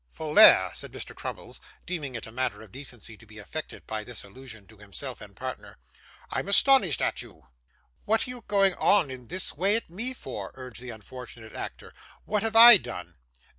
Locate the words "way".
9.53-9.75